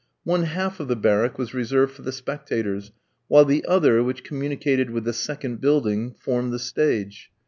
One 0.23 0.45
half 0.45 0.79
of 0.79 0.87
the 0.87 0.95
barrack 0.95 1.37
was 1.37 1.53
reserved 1.53 1.91
for 1.93 2.01
the 2.01 2.11
spectators, 2.11 2.91
while 3.27 3.45
the 3.45 3.63
other, 3.67 4.03
which 4.03 4.23
communicated 4.23 4.89
with 4.89 5.03
the 5.03 5.13
second 5.13 5.61
building, 5.61 6.15
formed 6.19 6.51
the 6.51 6.57
stage. 6.57 7.29